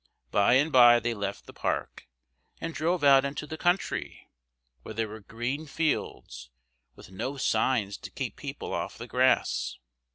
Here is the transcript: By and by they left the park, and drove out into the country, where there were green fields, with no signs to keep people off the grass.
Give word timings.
By 0.31 0.55
and 0.55 0.71
by 0.71 0.99
they 0.99 1.13
left 1.13 1.45
the 1.45 1.53
park, 1.53 2.07
and 2.59 2.73
drove 2.73 3.03
out 3.03 3.23
into 3.23 3.45
the 3.45 3.55
country, 3.55 4.31
where 4.81 4.95
there 4.95 5.07
were 5.07 5.19
green 5.19 5.67
fields, 5.67 6.49
with 6.95 7.11
no 7.11 7.37
signs 7.37 7.97
to 7.99 8.09
keep 8.09 8.35
people 8.35 8.73
off 8.73 8.97
the 8.97 9.05
grass. 9.05 9.77